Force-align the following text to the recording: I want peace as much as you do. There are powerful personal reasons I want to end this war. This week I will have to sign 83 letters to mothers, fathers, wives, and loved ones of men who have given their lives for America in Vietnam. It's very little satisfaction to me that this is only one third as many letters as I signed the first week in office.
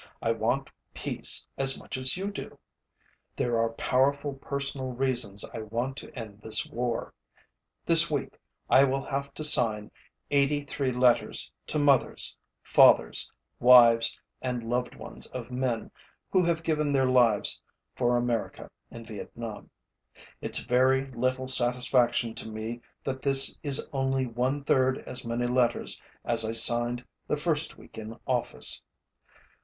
I 0.19 0.31
want 0.31 0.71
peace 0.95 1.45
as 1.59 1.79
much 1.79 1.95
as 1.95 2.17
you 2.17 2.31
do. 2.31 2.57
There 3.35 3.59
are 3.59 3.69
powerful 3.73 4.33
personal 4.33 4.87
reasons 4.93 5.45
I 5.53 5.59
want 5.59 5.95
to 5.97 6.11
end 6.17 6.41
this 6.41 6.65
war. 6.65 7.13
This 7.85 8.09
week 8.09 8.39
I 8.67 8.83
will 8.83 9.05
have 9.05 9.31
to 9.35 9.43
sign 9.43 9.91
83 10.31 10.91
letters 10.93 11.51
to 11.67 11.77
mothers, 11.77 12.35
fathers, 12.63 13.31
wives, 13.59 14.19
and 14.41 14.63
loved 14.67 14.95
ones 14.95 15.27
of 15.27 15.51
men 15.51 15.91
who 16.31 16.41
have 16.41 16.63
given 16.63 16.91
their 16.91 17.05
lives 17.05 17.61
for 17.93 18.17
America 18.17 18.71
in 18.89 19.05
Vietnam. 19.05 19.69
It's 20.41 20.65
very 20.65 21.11
little 21.11 21.47
satisfaction 21.47 22.33
to 22.37 22.49
me 22.49 22.81
that 23.03 23.21
this 23.21 23.55
is 23.61 23.87
only 23.93 24.25
one 24.25 24.63
third 24.63 24.97
as 25.07 25.27
many 25.27 25.45
letters 25.45 26.01
as 26.25 26.43
I 26.43 26.53
signed 26.53 27.05
the 27.27 27.37
first 27.37 27.77
week 27.77 27.99
in 27.99 28.17
office. 28.25 28.81